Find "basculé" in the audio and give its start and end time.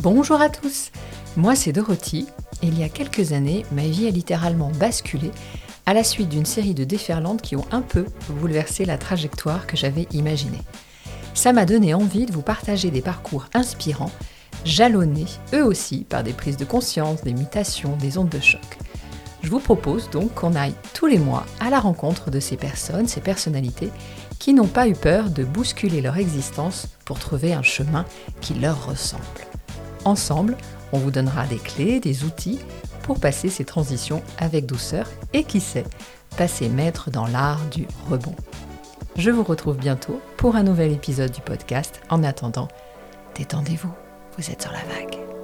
4.70-5.32